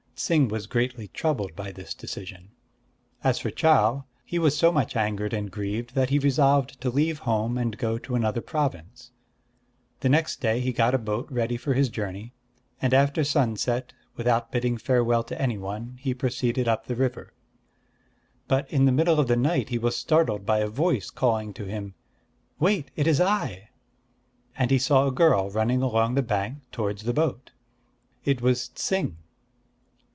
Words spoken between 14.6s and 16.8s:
farewell to any one, he proceeded